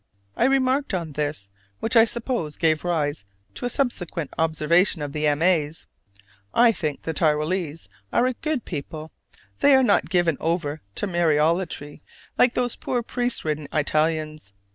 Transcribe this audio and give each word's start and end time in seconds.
I 0.35 0.45
remarked 0.45 0.95
on 0.95 1.11
this, 1.11 1.47
which 1.79 1.95
I 1.95 2.05
suppose 2.05 2.57
gave 2.57 2.83
rise 2.83 3.23
to 3.53 3.67
a 3.67 3.69
subsequent 3.69 4.33
observation 4.35 5.03
of 5.03 5.13
the 5.13 5.27
M. 5.27 5.43
A.'s: 5.43 5.85
"I 6.55 6.71
think 6.71 7.03
the 7.03 7.13
Tyrolese 7.13 7.87
are 8.11 8.25
a 8.25 8.33
good 8.33 8.65
people: 8.65 9.11
they 9.59 9.75
are 9.75 9.83
not 9.83 10.09
given 10.09 10.37
over 10.39 10.81
to 10.95 11.05
Mariolatry 11.05 12.01
like 12.35 12.55
those 12.55 12.75
poor 12.75 13.03
priest 13.03 13.45
ridden 13.45 13.67
Italians." 13.71 14.53